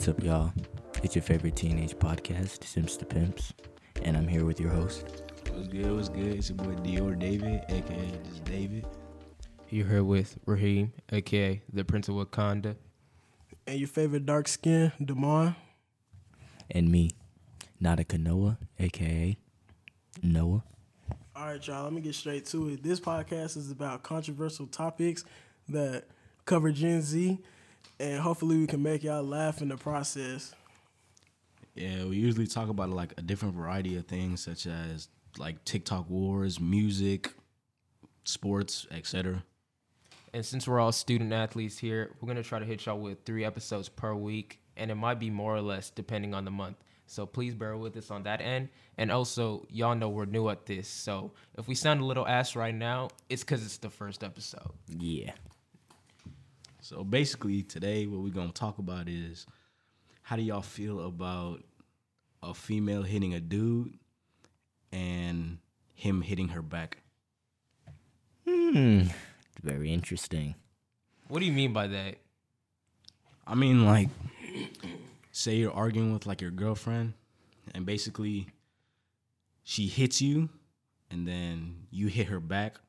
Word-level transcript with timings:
What's 0.00 0.08
up, 0.08 0.24
y'all? 0.24 0.50
It's 1.02 1.14
your 1.14 1.20
favorite 1.20 1.56
teenage 1.56 1.94
podcast, 1.94 2.64
Simps 2.64 2.96
to 2.96 3.04
Pimps, 3.04 3.52
and 4.00 4.16
I'm 4.16 4.26
here 4.26 4.46
with 4.46 4.58
your 4.58 4.70
host. 4.70 5.24
What's 5.52 5.68
good? 5.68 5.94
What's 5.94 6.08
good? 6.08 6.36
It's 6.36 6.48
your 6.48 6.56
boy 6.56 6.74
Dior 6.76 7.18
David, 7.18 7.60
aka 7.68 8.10
just 8.24 8.42
David. 8.44 8.86
You're 9.68 9.86
here 9.86 10.02
with 10.02 10.38
Raheem, 10.46 10.94
aka 11.12 11.60
the 11.70 11.84
Prince 11.84 12.08
of 12.08 12.14
Wakanda. 12.14 12.76
And 13.66 13.78
your 13.78 13.88
favorite 13.88 14.24
dark 14.24 14.48
skin, 14.48 14.90
Demar. 15.04 15.54
And 16.70 16.90
me, 16.90 17.10
Nada 17.78 18.02
Kanoa, 18.02 18.56
aka 18.78 19.36
Noah. 20.22 20.64
All 21.36 21.44
right, 21.44 21.66
y'all, 21.66 21.84
let 21.84 21.92
me 21.92 22.00
get 22.00 22.14
straight 22.14 22.46
to 22.46 22.70
it. 22.70 22.82
This 22.82 23.00
podcast 23.00 23.58
is 23.58 23.70
about 23.70 24.02
controversial 24.02 24.66
topics 24.66 25.26
that 25.68 26.04
cover 26.46 26.72
Gen 26.72 27.02
Z, 27.02 27.38
and 28.00 28.18
hopefully 28.18 28.56
we 28.56 28.66
can 28.66 28.82
make 28.82 29.04
y'all 29.04 29.22
laugh 29.22 29.60
in 29.60 29.68
the 29.68 29.76
process. 29.76 30.54
Yeah, 31.74 32.06
we 32.06 32.16
usually 32.16 32.46
talk 32.46 32.68
about 32.68 32.88
like 32.90 33.12
a 33.18 33.22
different 33.22 33.54
variety 33.54 33.96
of 33.96 34.06
things, 34.06 34.42
such 34.42 34.66
as 34.66 35.08
like 35.38 35.64
TikTok 35.64 36.08
wars, 36.08 36.58
music, 36.58 37.32
sports, 38.24 38.86
etc. 38.90 39.44
And 40.32 40.44
since 40.44 40.66
we're 40.66 40.80
all 40.80 40.92
student 40.92 41.32
athletes 41.32 41.78
here, 41.78 42.10
we're 42.20 42.28
gonna 42.28 42.42
try 42.42 42.58
to 42.58 42.64
hit 42.64 42.86
y'all 42.86 42.98
with 42.98 43.24
three 43.24 43.44
episodes 43.44 43.88
per 43.88 44.14
week, 44.14 44.60
and 44.76 44.90
it 44.90 44.94
might 44.94 45.18
be 45.18 45.30
more 45.30 45.54
or 45.54 45.60
less 45.60 45.90
depending 45.90 46.34
on 46.34 46.44
the 46.44 46.50
month. 46.50 46.76
So 47.06 47.26
please 47.26 47.54
bear 47.54 47.76
with 47.76 47.96
us 47.96 48.10
on 48.10 48.22
that 48.22 48.40
end. 48.40 48.68
And 48.96 49.10
also, 49.10 49.66
y'all 49.68 49.96
know 49.96 50.08
we're 50.08 50.26
new 50.26 50.48
at 50.48 50.64
this, 50.66 50.88
so 50.88 51.32
if 51.58 51.68
we 51.68 51.74
sound 51.74 52.00
a 52.00 52.04
little 52.04 52.26
ass 52.26 52.56
right 52.56 52.74
now, 52.74 53.10
it's 53.28 53.42
because 53.42 53.64
it's 53.64 53.78
the 53.78 53.90
first 53.90 54.24
episode. 54.24 54.70
Yeah. 54.88 55.32
So 56.90 57.04
basically, 57.04 57.62
today 57.62 58.08
what 58.08 58.20
we're 58.20 58.34
gonna 58.34 58.50
talk 58.50 58.78
about 58.78 59.08
is 59.08 59.46
how 60.22 60.34
do 60.34 60.42
y'all 60.42 60.60
feel 60.60 61.06
about 61.06 61.62
a 62.42 62.52
female 62.52 63.04
hitting 63.04 63.32
a 63.32 63.38
dude 63.38 63.96
and 64.90 65.58
him 65.94 66.20
hitting 66.20 66.48
her 66.48 66.62
back? 66.62 66.96
Hmm. 68.44 69.02
Very 69.62 69.92
interesting. 69.92 70.56
What 71.28 71.38
do 71.38 71.46
you 71.46 71.52
mean 71.52 71.72
by 71.72 71.86
that? 71.86 72.16
I 73.46 73.54
mean, 73.54 73.86
like, 73.86 74.08
say 75.30 75.58
you're 75.58 75.72
arguing 75.72 76.12
with 76.12 76.26
like 76.26 76.40
your 76.40 76.50
girlfriend, 76.50 77.12
and 77.72 77.86
basically 77.86 78.48
she 79.62 79.86
hits 79.86 80.20
you, 80.20 80.48
and 81.08 81.24
then 81.24 81.86
you 81.92 82.08
hit 82.08 82.26
her 82.26 82.40
back, 82.40 82.80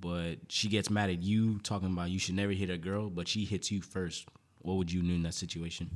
but 0.00 0.36
she 0.48 0.68
gets 0.68 0.90
mad 0.90 1.10
at 1.10 1.22
you, 1.22 1.58
talking 1.60 1.92
about 1.92 2.10
you 2.10 2.18
should 2.18 2.34
never 2.34 2.52
hit 2.52 2.70
a 2.70 2.78
girl, 2.78 3.10
but 3.10 3.28
she 3.28 3.44
hits 3.44 3.70
you 3.70 3.80
first. 3.80 4.26
What 4.58 4.76
would 4.76 4.92
you 4.92 5.02
do 5.02 5.14
in 5.14 5.22
that 5.22 5.34
situation? 5.34 5.90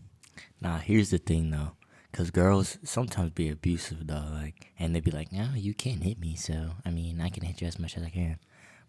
Nah, 0.61 0.79
here's 0.79 1.11
the 1.11 1.19
thing 1.19 1.51
though. 1.51 1.73
Cause 2.13 2.31
girls 2.31 2.79
sometimes 2.85 3.31
be 3.31 3.51
abusive 3.51 4.07
though, 4.07 4.25
like, 4.33 4.73
and 4.79 4.95
they 4.95 5.01
be 5.01 5.11
like, 5.11 5.31
"No, 5.31 5.51
you 5.55 5.75
can't 5.75 6.03
hit 6.03 6.19
me." 6.19 6.37
So, 6.37 6.71
I 6.85 6.91
mean, 6.91 7.21
I 7.21 7.29
can 7.29 7.45
hit 7.45 7.61
you 7.61 7.67
as 7.67 7.79
much 7.79 7.97
as 7.97 8.03
I 8.03 8.09
can. 8.09 8.39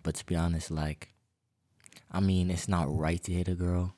But 0.03 0.15
to 0.15 0.25
be 0.25 0.35
honest, 0.35 0.71
like, 0.71 1.09
I 2.11 2.21
mean, 2.21 2.49
it's 2.49 2.69
not 2.69 2.87
right 2.95 3.21
to 3.23 3.33
hit 3.33 3.49
a 3.49 3.55
girl, 3.55 3.93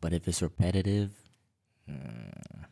but 0.00 0.12
if 0.12 0.28
it's 0.28 0.42
repetitive, 0.42 1.10
uh, 1.88 2.62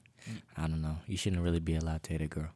I 0.56 0.68
don't 0.68 0.80
know. 0.80 0.98
You 1.08 1.16
shouldn't 1.16 1.42
really 1.42 1.60
be 1.60 1.74
allowed 1.74 2.04
to 2.04 2.12
hit 2.12 2.22
a 2.22 2.28
girl. 2.28 2.50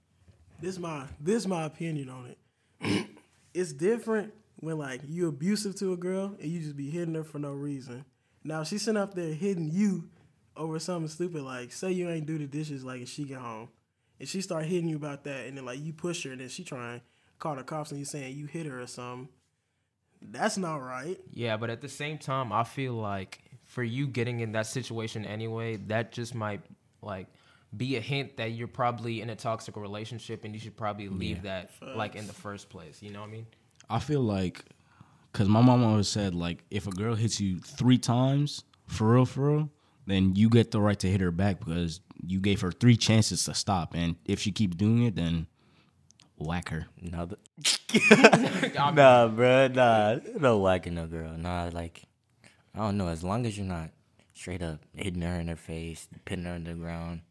This 0.61 0.79
my 0.79 1.07
this 1.21 1.47
my 1.47 1.65
opinion 1.65 2.09
on 2.11 2.27
it. 2.27 3.09
it's 3.55 3.73
different 3.73 4.33
when 4.65 4.79
like 4.79 5.01
you 5.07 5.29
abusive 5.29 5.77
to 5.77 5.93
a 5.93 5.97
girl 5.97 6.37
and 6.41 6.51
you 6.51 6.61
just 6.61 6.77
be 6.77 6.91
hitting 6.91 7.15
her 7.15 7.25
for 7.25 7.39
no 7.39 7.53
reason. 7.53 8.05
Now 8.43 8.63
if 8.63 8.69
she's 8.69 8.83
sitting 8.83 9.01
up 9.01 9.15
there 9.15 9.33
hitting 9.33 9.71
you 9.71 10.09
over 10.57 10.79
something 10.79 11.09
stupid 11.09 11.43
like 11.43 11.73
say 11.73 11.91
you 11.91 12.09
ain't 12.09 12.27
do 12.27 12.39
the 12.39 12.47
dishes 12.47 12.85
like 12.85 13.01
if 13.01 13.09
she 13.09 13.25
get 13.25 13.39
home 13.39 13.69
and 14.21 14.29
she 14.29 14.41
start 14.41 14.65
hitting 14.65 14.89
you 14.89 14.97
about 14.97 15.25
that 15.25 15.47
and 15.47 15.57
then 15.57 15.65
like 15.65 15.81
you 15.81 15.93
push 15.93 16.25
her 16.25 16.31
and 16.31 16.41
then 16.41 16.49
she 16.49 16.63
try 16.63 16.93
and 16.93 17.01
call 17.39 17.57
the 17.57 17.63
cops 17.63 17.91
and 17.91 17.99
you 17.99 18.05
saying 18.05 18.37
you 18.37 18.47
hit 18.47 18.67
her 18.67 18.81
or 18.81 18.87
something. 18.87 19.29
That's 20.23 20.57
not 20.57 20.77
right. 20.77 21.21
Yeah, 21.33 21.57
but 21.57 21.69
at 21.69 21.83
the 21.83 21.89
same 21.89 22.17
time, 22.17 22.53
I 22.53 22.65
feel 22.65 22.95
like 22.95 23.41
for 23.65 23.83
you 23.83 24.07
getting 24.07 24.41
in 24.41 24.53
that 24.53 24.67
situation 24.67 25.27
anyway, 25.27 25.77
that 25.89 26.13
just 26.13 26.35
might 26.35 26.63
like 27.03 27.27
be 27.77 27.97
a 27.97 28.01
hint 28.01 28.37
that 28.39 28.53
you're 28.53 28.69
probably 28.69 29.21
in 29.21 29.31
a 29.31 29.37
toxic 29.37 29.77
relationship 29.77 30.45
and 30.45 30.55
you 30.55 30.61
should 30.61 30.77
probably 30.77 31.09
leave 31.09 31.43
that 31.43 31.71
like 31.95 32.15
in 32.15 32.27
the 32.27 32.33
first 32.33 32.71
place. 32.71 33.03
You 33.03 33.11
know 33.11 33.21
what 33.21 33.29
I 33.29 33.33
mean? 33.33 33.47
I 33.91 33.99
feel 33.99 34.21
like, 34.21 34.65
cause 35.33 35.49
my 35.49 35.61
mom 35.61 35.85
always 35.85 36.09
said 36.09 36.35
like, 36.35 36.65
if 36.71 36.87
a 36.87 36.91
girl 36.91 37.15
hits 37.15 37.41
you 37.41 37.59
three 37.61 37.99
times, 37.99 38.65
for 38.87 39.15
real, 39.15 39.27
for 39.27 39.51
real, 39.53 39.71
then 40.07 40.35
you 40.37 40.49
get 40.51 40.71
the 40.71 40.81
right 40.81 40.99
to 40.99 41.09
hit 41.11 41.21
her 41.21 41.31
back 41.31 41.59
because 41.61 42.01
you 42.27 42.41
gave 42.41 42.61
her 42.61 42.71
three 42.73 42.97
chances 42.97 43.45
to 43.47 43.55
stop, 43.55 43.95
and 43.95 44.17
if 44.27 44.39
she 44.41 44.53
keeps 44.53 44.77
doing 44.77 45.05
it, 45.05 45.15
then 45.17 45.47
whack 46.37 46.69
her. 46.69 46.87
Nah, 47.01 47.27
the- 47.27 47.39
nah, 48.95 49.29
bro, 49.29 49.69
nah, 49.69 50.17
no 50.39 50.59
whacking 50.59 50.95
no 50.95 51.07
girl. 51.07 51.33
Nah, 51.37 51.71
like, 51.73 52.03
I 52.75 52.79
don't 52.81 52.97
know. 52.99 53.09
As 53.09 53.23
long 53.25 53.47
as 53.47 53.57
you're 53.57 53.67
not 53.67 53.91
straight 54.35 54.63
up 54.63 54.81
hitting 54.95 55.23
her 55.23 55.41
in 55.41 55.49
her 55.49 55.57
face, 55.57 56.09
pinning 56.25 56.45
her 56.47 56.53
on 56.53 56.65
the 56.65 56.75
ground. 56.75 57.23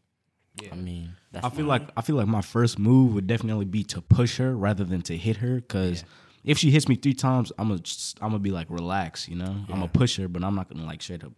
Yeah. 0.60 0.70
I 0.72 0.76
mean, 0.76 1.16
that's 1.32 1.44
I 1.44 1.50
feel 1.50 1.66
like 1.66 1.82
I 1.96 2.00
feel 2.02 2.16
like 2.16 2.28
my 2.28 2.40
first 2.40 2.78
move 2.78 3.12
would 3.14 3.26
definitely 3.26 3.64
be 3.64 3.82
to 3.84 4.00
push 4.00 4.38
her 4.38 4.56
rather 4.56 4.84
than 4.84 5.02
to 5.02 5.16
hit 5.16 5.38
her 5.38 5.56
because 5.56 6.04
if 6.44 6.58
she 6.58 6.70
hits 6.70 6.88
me 6.88 6.94
three 6.96 7.14
times, 7.14 7.52
I'm 7.58 7.68
gonna 7.68 7.82
I'm 8.20 8.30
gonna 8.30 8.38
be 8.38 8.50
like 8.50 8.68
relax, 8.70 9.28
you 9.28 9.36
know. 9.36 9.46
I'm 9.46 9.66
gonna 9.66 9.88
push 9.88 10.16
her, 10.18 10.28
but 10.28 10.44
I'm 10.44 10.54
not 10.54 10.68
gonna 10.68 10.86
like 10.86 11.02
straight 11.02 11.24
up 11.24 11.32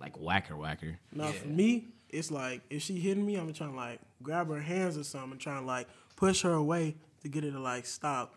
like 0.00 0.18
whack 0.18 0.48
her, 0.48 0.56
whack 0.56 0.80
her. 0.82 0.98
Now 1.12 1.30
for 1.32 1.48
me, 1.48 1.88
it's 2.08 2.30
like 2.30 2.62
if 2.70 2.82
she 2.82 2.98
hitting 2.98 3.24
me, 3.24 3.36
I'm 3.36 3.52
trying 3.52 3.70
to 3.70 3.76
like 3.76 4.00
grab 4.22 4.48
her 4.48 4.60
hands 4.60 4.98
or 4.98 5.04
something 5.04 5.32
and 5.32 5.40
trying 5.40 5.60
to 5.60 5.66
like 5.66 5.86
push 6.16 6.42
her 6.42 6.52
away 6.52 6.96
to 7.22 7.28
get 7.28 7.44
her 7.44 7.50
to 7.50 7.60
like 7.60 7.86
stop. 7.86 8.34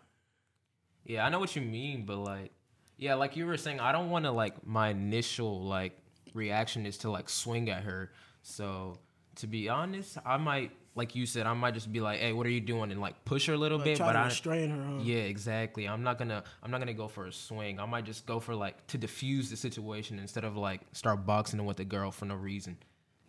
Yeah, 1.04 1.26
I 1.26 1.30
know 1.30 1.40
what 1.40 1.56
you 1.56 1.62
mean, 1.62 2.04
but 2.06 2.18
like, 2.18 2.52
yeah, 2.96 3.14
like 3.14 3.36
you 3.36 3.46
were 3.46 3.56
saying, 3.56 3.80
I 3.80 3.90
don't 3.90 4.10
want 4.10 4.24
to 4.24 4.30
like 4.30 4.64
my 4.66 4.90
initial 4.90 5.62
like 5.64 5.98
reaction 6.34 6.86
is 6.86 6.98
to 6.98 7.10
like 7.10 7.28
swing 7.28 7.70
at 7.70 7.82
her. 7.82 8.12
So 8.42 8.98
to 9.36 9.46
be 9.46 9.68
honest, 9.68 10.18
I 10.24 10.36
might, 10.36 10.70
like 10.94 11.14
you 11.16 11.24
said, 11.26 11.46
I 11.46 11.54
might 11.54 11.74
just 11.74 11.90
be 11.92 12.00
like, 12.00 12.20
"Hey, 12.20 12.32
what 12.32 12.46
are 12.46 12.50
you 12.50 12.60
doing?" 12.60 12.90
and 12.92 13.00
like 13.00 13.24
push 13.24 13.46
her 13.46 13.54
a 13.54 13.56
little 13.56 13.78
Like, 13.78 13.84
bit. 13.86 13.96
try 13.98 14.06
But 14.08 14.12
to 14.14 14.18
I, 14.18 14.24
restrain 14.26 14.70
her. 14.70 14.82
Huh? 14.84 15.00
yeah, 15.02 15.16
exactly. 15.22 15.88
I'm 15.88 16.02
not 16.02 16.18
gonna, 16.18 16.44
I'm 16.62 16.70
not 16.70 16.78
gonna 16.78 16.92
go 16.94 17.08
for 17.08 17.26
a 17.26 17.32
swing. 17.32 17.80
I 17.80 17.86
might 17.86 18.04
just 18.04 18.26
go 18.26 18.40
for 18.40 18.54
like 18.54 18.86
to 18.88 18.98
diffuse 18.98 19.48
the 19.50 19.56
situation 19.56 20.18
instead 20.18 20.44
of 20.44 20.56
like 20.56 20.80
start 20.92 21.24
boxing 21.26 21.64
with 21.64 21.78
the 21.78 21.84
girl 21.84 22.10
for 22.10 22.26
no 22.26 22.34
reason. 22.34 22.76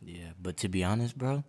Yeah, 0.01 0.31
but 0.41 0.57
to 0.57 0.67
be 0.69 0.83
honest, 0.83 1.17
bro, 1.17 1.43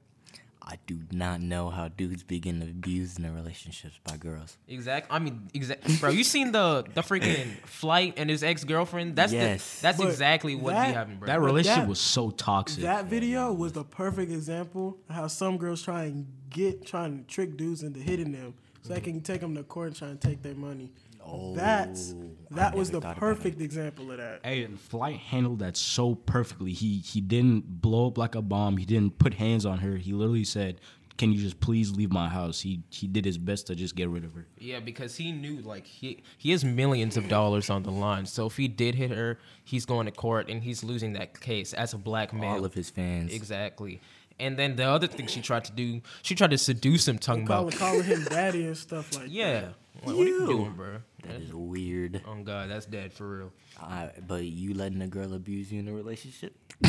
I 0.67 0.79
do 0.87 0.99
not 1.13 1.43
know 1.43 1.69
how 1.69 1.89
dudes 1.89 2.23
begin 2.23 2.63
abusing 2.63 3.23
their 3.23 3.33
relationships 3.33 3.99
by 4.03 4.17
girls. 4.17 4.57
Exactly. 4.67 5.15
I 5.15 5.19
mean, 5.19 5.49
exact, 5.53 6.01
bro. 6.01 6.09
You 6.11 6.25
seen 6.25 6.53
the 6.53 6.85
the 6.95 7.03
freaking 7.03 7.49
flight 7.67 8.15
and 8.17 8.31
his 8.31 8.43
ex 8.43 8.65
girlfriend? 8.65 9.15
That's 9.15 9.33
Yes. 9.33 9.77
the, 9.81 9.83
that's 9.83 9.99
But 9.99 10.07
exactly 10.09 10.55
what 10.55 10.73
that- 10.73 10.89
be 10.89 10.95
happening, 10.95 11.19
bro. 11.19 11.27
That 11.27 11.41
relationship 11.43 11.83
that- 11.83 11.89
was 11.89 12.01
so 12.01 12.31
toxic. 12.31 12.83
That 12.85 13.05
video 13.07 13.53
was 13.53 13.73
the 13.73 13.85
perfect 13.85 14.33
example 14.33 14.97
of 15.09 15.15
how 15.15 15.27
some 15.27 15.59
girls 15.59 15.83
try 15.83 16.05
and 16.05 16.27
get 16.55 16.87
trying 16.87 17.19
to 17.19 17.25
trick 17.25 17.57
dudes 17.59 17.83
into 17.83 18.01
hitting 18.01 18.33
them 18.33 18.55
so 18.81 18.95
I 18.95 19.01
can 19.01 19.21
take 19.21 19.41
them 19.43 19.55
to 19.57 19.63
court 19.63 19.89
and 19.89 19.97
try 19.97 20.09
and 20.09 20.21
take 20.21 20.43
their 20.43 20.55
money. 20.55 20.93
Oh, 21.27 21.55
That's 21.55 22.15
Oh, 22.17 22.31
I 22.53 22.55
that 22.57 22.75
was 22.75 22.91
the 22.91 23.01
perfect 23.01 23.61
example 23.61 24.11
of 24.11 24.19
that. 24.19 24.41
Hey, 24.45 24.63
and 24.63 24.79
Flight 24.79 25.17
handled 25.17 25.59
that 25.61 25.77
so 25.77 26.15
perfectly. 26.15 26.73
He 26.73 26.99
he 26.99 27.21
didn't 27.21 27.81
blow 27.83 28.09
up 28.09 28.19
like 28.19 28.35
a 28.35 28.43
bomb. 28.43 28.77
He 28.77 28.85
didn't 28.85 29.19
put 29.19 29.35
hands 29.35 29.65
on 29.65 29.79
her. 29.79 29.97
He 29.97 30.13
literally 30.13 30.45
said, 30.45 30.83
"Can 31.17 31.33
you 31.33 31.41
just 31.41 31.61
please 31.61 31.93
leave 31.93 32.13
my 32.13 32.29
house?" 32.29 32.61
He 32.61 32.83
he 32.91 33.07
did 33.09 33.25
his 33.25 33.39
best 33.39 33.69
to 33.69 33.75
just 33.75 33.97
get 33.97 34.11
rid 34.11 34.23
of 34.23 34.35
her. 34.35 34.47
Yeah, 34.59 34.81
because 34.81 35.17
he 35.17 35.33
knew 35.33 35.63
like 35.63 35.87
he 35.87 36.23
he 36.37 36.51
has 36.51 36.63
millions 36.63 37.17
of 37.17 37.27
dollars 37.27 37.71
on 37.71 37.85
the 37.85 37.91
line. 37.91 38.27
So 38.27 38.45
if 38.45 38.59
he 38.59 38.69
did 38.69 38.95
hit 38.95 39.11
her, 39.11 39.39
he's 39.65 39.87
going 39.87 40.05
to 40.05 40.13
court 40.13 40.51
and 40.51 40.63
he's 40.63 40.85
losing 40.85 41.15
that 41.15 41.41
case 41.41 41.73
as 41.73 41.95
a 41.95 41.99
black 41.99 42.35
man. 42.35 42.45
All 42.59 42.67
of 42.67 42.75
his 42.75 42.91
fans. 42.91 43.33
exactly. 43.33 44.03
And 44.41 44.59
then 44.59 44.77
the 44.77 44.85
other 44.85 45.07
thing 45.07 45.27
she 45.27 45.41
tried 45.41 45.65
to 45.67 45.73
do, 45.73 46.01
she 46.23 46.35
tried 46.35 46.51
to 46.51 46.59
seduce 46.59 47.07
him, 47.07 47.19
talking 47.19 47.47
Calling, 47.47 47.69
about 47.69 47.79
calling 47.79 48.03
him 48.05 48.25
daddy 48.25 48.67
and 48.67 48.77
stuff 48.77 49.15
like 49.15 49.29
yeah. 49.29 49.61
that. 49.61 49.75
Like, 50.05 50.17
what 50.17 50.27
are 50.27 50.29
you 50.29 50.41
You. 50.41 50.47
doing, 50.47 50.73
bro? 50.73 50.97
That 51.23 51.41
is 51.41 51.55
weird. 51.55 52.21
Oh 52.27 52.43
God, 52.43 52.69
that's 52.69 52.85
dead 52.87 53.13
for 53.13 53.39
real. 53.39 53.53
I, 53.81 54.11
but 54.27 54.45
you 54.45 54.75
letting 54.75 55.01
a 55.03 55.07
girl 55.07 55.33
abuse 55.35 55.73
you 55.73 55.79
in 55.81 55.89
a 55.89 55.93
relationship? 55.93 56.55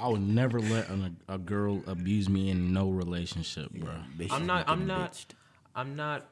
I 0.00 0.08
would 0.08 0.20
never 0.20 0.60
let 0.60 0.88
a, 0.90 1.12
a 1.28 1.38
girl 1.38 1.82
abuse 1.86 2.28
me 2.28 2.50
in 2.50 2.72
no 2.72 2.90
relationship, 2.90 3.70
bro. 3.70 3.92
Bitch 4.18 4.30
I'm 4.30 4.46
not. 4.46 4.68
I'm 4.68 4.80
getting 4.80 4.86
not. 4.88 5.12
bitched. 5.12 5.26
I'm 5.74 5.96
not 5.96 6.26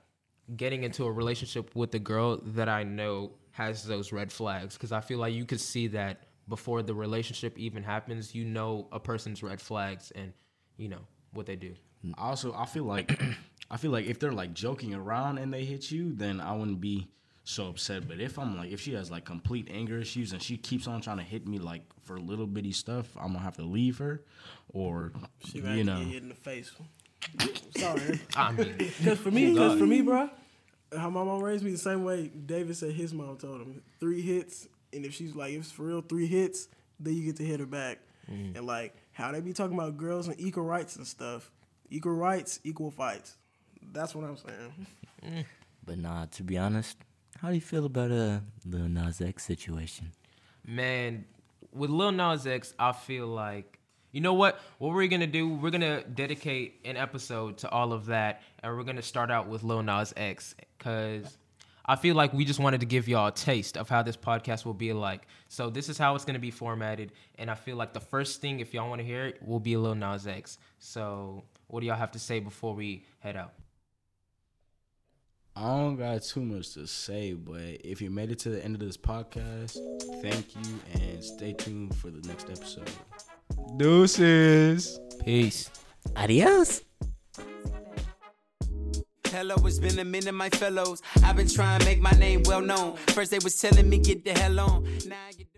getting 0.57 0.85
into 0.85 1.05
a 1.05 1.11
relationship 1.11 1.75
with 1.75 1.95
a 1.95 1.99
girl 1.99 2.41
that 2.45 2.69
I 2.69 2.83
know 2.85 3.33
has 3.53 3.85
those 3.85 4.13
red 4.13 4.31
flags 4.31 4.75
because 4.75 4.93
I 4.93 5.01
feel 5.01 5.19
like 5.19 5.35
you 5.35 5.45
could 5.47 5.61
see 5.61 5.89
that 5.89 6.27
before 6.49 6.83
the 6.83 6.95
relationship 6.95 7.59
even 7.59 7.83
happens. 7.83 8.35
You 8.35 8.45
know 8.45 8.89
a 8.93 9.01
person's 9.01 9.43
red 9.43 9.61
flags 9.61 10.11
and 10.15 10.33
you 10.77 10.89
know 10.89 11.07
what 11.33 11.47
they 11.47 11.57
do. 11.57 11.75
Also, 12.19 12.53
I 12.55 12.67
feel 12.67 12.85
like 12.85 13.21
I 13.71 13.77
feel 13.77 13.91
like 13.91 14.07
if 14.07 14.19
they're 14.19 14.33
like 14.33 14.55
joking 14.55 14.95
around 14.95 15.39
and 15.39 15.53
they 15.53 15.65
hit 15.65 15.91
you, 15.91 16.13
then 16.13 16.41
I 16.41 16.53
wouldn't 16.55 16.81
be 16.81 17.09
so 17.45 17.69
upset. 17.69 18.07
But 18.09 18.21
if 18.21 18.39
I'm 18.39 18.57
like, 18.57 18.71
if 18.71 18.81
she 18.81 18.95
has 18.95 19.11
like 19.11 19.25
complete 19.25 19.69
anger 19.73 19.99
issues 19.99 20.33
and 20.33 20.43
she 20.43 20.57
keeps 20.57 20.87
on 20.87 21.01
trying 21.01 21.19
to 21.19 21.23
hit 21.23 21.47
me 21.47 21.59
like 21.59 21.83
for 22.03 22.19
little 22.19 22.47
bitty 22.47 22.73
stuff, 22.73 23.07
I'm 23.17 23.29
gonna 23.29 23.41
have 23.41 23.57
to 23.57 23.63
leave 23.65 23.99
her, 23.99 24.25
or 24.73 25.13
She 25.45 25.61
might 25.61 25.77
you 25.77 25.85
get 25.85 25.87
know, 25.87 25.97
hit 25.97 26.23
in 26.23 26.29
the 26.29 26.35
face. 26.35 26.73
Sorry. 27.77 28.21
I 28.37 28.53
mean, 28.53 28.75
Because 28.79 29.19
for 29.19 29.31
me, 29.31 29.53
because 29.53 29.79
for 29.79 29.87
me, 29.87 30.03
bro, 30.03 30.29
how 30.97 31.11
my 31.11 31.23
mom 31.25 31.43
raised 31.43 31.65
me 31.65 31.71
the 31.71 31.79
same 31.79 32.05
way 32.05 32.29
David 32.29 32.77
said 32.77 32.93
his 32.93 33.13
mom 33.15 33.37
told 33.37 33.61
him. 33.61 33.83
Three 34.01 34.23
hits, 34.23 34.69
and 34.93 35.05
if 35.05 35.15
she's 35.15 35.35
like, 35.35 35.53
if 35.53 35.61
it's 35.63 35.73
for 35.73 35.85
real, 35.85 36.01
three 36.03 36.27
hits, 36.27 36.69
then 37.01 37.15
you 37.15 37.25
get 37.25 37.37
to 37.37 37.45
hit 37.45 37.61
her 37.61 37.67
back. 37.67 38.01
And 38.29 38.67
like 38.67 38.95
how 39.13 39.33
they 39.33 39.41
be 39.41 39.53
talking 39.53 39.77
about 39.77 39.97
girls 39.97 40.29
and 40.29 40.41
equal 40.41 40.65
rights 40.65 40.97
and 40.97 41.07
stuff. 41.07 41.51
Equal 41.91 42.13
rights, 42.13 42.61
equal 42.65 42.91
fights. 42.91 43.37
That's 43.93 44.15
what 44.15 44.25
I'm 44.25 44.37
saying. 44.37 45.45
But 45.85 45.99
nah, 45.99 46.27
to 46.27 46.43
be 46.43 46.57
honest, 46.57 46.97
how 47.41 47.49
do 47.49 47.55
you 47.55 47.61
feel 47.61 47.85
about 47.85 48.13
uh, 48.13 48.39
Lil 48.65 48.89
Nas 48.89 49.21
X 49.21 49.45
situation? 49.45 50.13
man, 50.67 51.25
with 51.73 51.91
Lil 51.91 52.13
Nas 52.13 52.47
X, 52.47 52.75
I 52.79 52.93
feel 52.93 53.27
like 53.27 53.79
you 54.13 54.21
know 54.21 54.35
what? 54.35 54.61
What 54.79 54.95
we're 54.95 55.09
gonna 55.09 55.27
do? 55.27 55.49
We're 55.49 55.71
gonna 55.71 56.03
dedicate 56.05 56.81
an 56.85 56.97
episode 56.97 57.59
to 57.59 57.71
all 57.71 57.93
of 57.93 58.07
that, 58.07 58.43
and 58.63 58.77
we're 58.77 58.85
gonna 58.85 59.03
start 59.03 59.31
out 59.31 59.49
with 59.49 59.63
Lil 59.63 59.83
Nas 59.83 60.13
X 60.17 60.55
because 60.79 61.37
I 61.85 61.97
feel 61.97 62.15
like 62.15 62.33
we 62.33 62.45
just 62.45 62.61
wanted 62.61 62.81
to 62.81 62.87
give 62.87 63.09
y'all 63.09 63.29
a 63.29 63.33
taste 63.33 63.77
of 63.77 63.89
how 63.89 64.03
this 64.03 64.17
podcast 64.17 64.65
will 64.65 64.75
be 64.75 64.93
like. 64.93 65.27
So 65.49 65.71
this 65.71 65.89
is 65.89 65.99
how 65.99 66.15
it's 66.15 66.25
gonna 66.25 66.39
be 66.39 66.51
formatted, 66.51 67.13
and 67.37 67.51
I 67.51 67.55
feel 67.55 67.77
like 67.77 67.93
the 67.93 68.01
first 68.01 68.41
thing, 68.41 68.61
if 68.61 68.73
y'all 68.73 68.89
want 68.89 69.01
to 69.01 69.07
hear 69.07 69.27
it, 69.27 69.43
will 69.43 69.61
be 69.61 69.77
Lil 69.77 69.95
Nas 69.95 70.27
X. 70.27 70.59
So 70.79 71.45
what 71.67 71.81
do 71.81 71.87
y'all 71.87 71.97
have 71.97 72.13
to 72.13 72.19
say 72.19 72.41
before 72.41 72.75
we 72.75 73.05
head 73.21 73.37
out? 73.37 73.55
I 75.55 75.69
don't 75.69 75.97
got 75.97 76.23
too 76.23 76.41
much 76.41 76.73
to 76.75 76.87
say, 76.87 77.35
but 77.35 77.81
if 77.85 78.01
you 78.01 78.11
made 78.11 78.31
it 78.31 78.39
to 78.41 78.49
the 78.49 78.65
end 78.65 78.75
of 78.75 78.81
this 78.81 78.97
podcast, 78.97 79.77
thank 80.23 80.57
you 80.57 80.81
and 80.95 81.23
stay 81.23 81.53
tuned 81.53 81.95
for 81.95 82.11
the 82.11 82.27
next 82.27 82.49
episode. 82.49 82.91
Deuces. 83.77 84.99
Peace. 85.25 85.71
Adios. 86.17 86.83
Hello, 89.33 89.55
it's 89.65 89.79
been 89.79 89.99
a 89.99 90.05
minute, 90.05 90.35
my 90.35 90.51
fellows. 90.51 91.01
I've 91.25 91.37
been 91.37 91.49
trying 91.49 91.81
to 91.81 91.87
make 91.87 92.03
my 92.03 92.11
name 92.11 92.43
well 92.45 92.61
known. 92.61 92.97
First, 93.15 93.31
they 93.31 93.39
was 93.43 93.59
telling 93.59 93.89
me 93.89 93.97
get 93.97 94.27
the 94.27 94.33
hell 94.33 94.61
on. 94.61 94.85
Now 95.07 95.17
I 95.27 95.33
get 95.33 95.53